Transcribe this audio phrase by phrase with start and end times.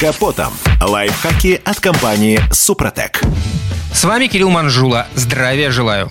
[0.00, 0.54] капотом.
[0.80, 3.20] Лайфхаки от компании «Супротек».
[3.92, 5.06] С вами Кирилл Манжула.
[5.14, 6.10] Здравия желаю.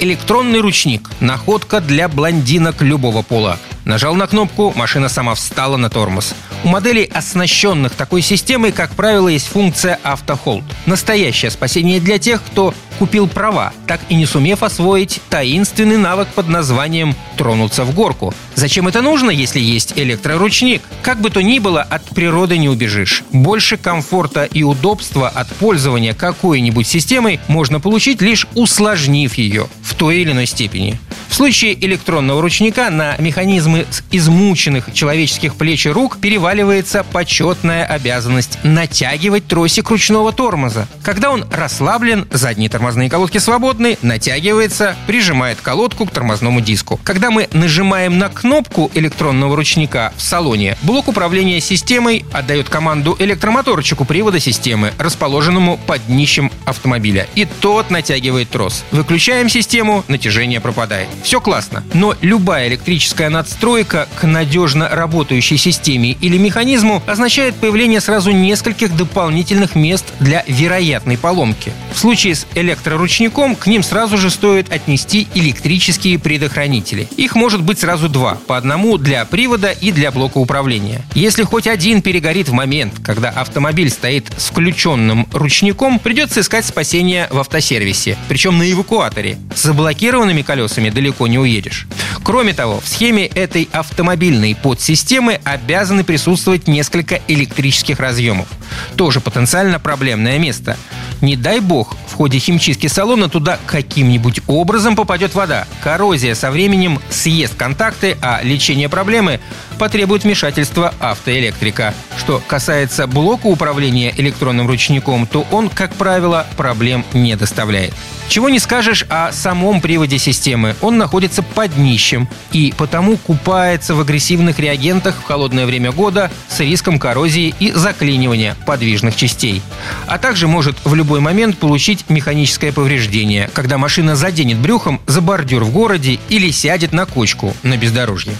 [0.00, 3.58] Электронный ручник– находка для блондинок любого пола.
[3.86, 6.34] Нажал на кнопку, машина сама встала на тормоз.
[6.62, 10.64] У моделей, оснащенных такой системой, как правило, есть функция автохолд.
[10.84, 16.48] Настоящее спасение для тех, кто купил права, так и не сумев освоить таинственный навык под
[16.48, 18.34] названием «тронуться в горку».
[18.56, 20.82] Зачем это нужно, если есть электроручник?
[21.00, 23.24] Как бы то ни было, от природы не убежишь.
[23.32, 30.18] Больше комфорта и удобства от пользования какой-нибудь системой можно получить, лишь усложнив ее в той
[30.18, 31.00] или иной степени.
[31.40, 39.88] Случае электронного ручника на механизмы измученных человеческих плеч и рук переваливается почетная обязанность натягивать тросик
[39.88, 40.86] ручного тормоза.
[41.02, 47.00] Когда он расслаблен, задние тормозные колодки свободны, натягивается, прижимает колодку к тормозному диску.
[47.04, 54.04] Когда мы нажимаем на кнопку электронного ручника в салоне, блок управления системой отдает команду электромоторчику
[54.04, 57.26] привода системы, расположенному под днищем автомобиля.
[57.34, 58.84] И тот натягивает трос.
[58.90, 61.08] Выключаем систему, натяжение пропадает.
[61.30, 68.32] Все классно, но любая электрическая надстройка к надежно работающей системе или механизму означает появление сразу
[68.32, 71.72] нескольких дополнительных мест для вероятной поломки.
[71.94, 77.06] В случае с электроручником к ним сразу же стоит отнести электрические предохранители.
[77.16, 81.00] Их может быть сразу два, по одному для привода и для блока управления.
[81.14, 87.28] Если хоть один перегорит в момент, когда автомобиль стоит с включенным ручником, придется искать спасение
[87.30, 89.38] в автосервисе, причем на эвакуаторе.
[89.54, 91.86] С заблокированными колесами далеко далеко не уедешь.
[92.22, 98.48] Кроме того, в схеме этой автомобильной подсистемы обязаны присутствовать несколько электрических разъемов.
[98.96, 100.76] Тоже потенциально проблемное место.
[101.20, 105.66] Не дай бог, в ходе химчистки салона туда каким-нибудь образом попадет вода.
[105.82, 109.40] Коррозия со временем съест контакты, а лечение проблемы
[109.78, 111.94] потребует вмешательства автоэлектрика.
[112.18, 117.94] Что касается блока управления электронным ручником, то он, как правило, проблем не доставляет.
[118.30, 120.76] Чего не скажешь о самом приводе системы.
[120.82, 126.60] Он находится под днищем и потому купается в агрессивных реагентах в холодное время года с
[126.60, 129.62] риском коррозии и заклинивания подвижных частей.
[130.06, 135.64] А также может в любой момент получить механическое повреждение, когда машина заденет брюхом за бордюр
[135.64, 138.32] в городе или сядет на кочку на бездорожье.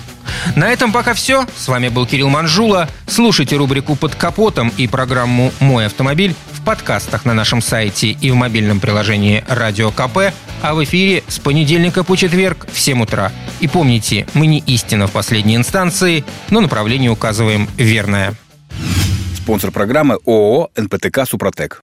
[0.54, 1.46] На этом пока все.
[1.56, 2.88] С вами был Кирилл Манжула.
[3.08, 8.36] Слушайте рубрику «Под капотом» и программу «Мой автомобиль» в подкастах на нашем сайте и в
[8.36, 10.32] мобильном приложении «Радио КП»,
[10.62, 13.32] а в эфире с понедельника по четверг в 7 утра.
[13.58, 18.34] И помните, мы не истина в последней инстанции, но направление указываем верное.
[19.36, 21.82] Спонсор программы ООО «НПТК Супротек».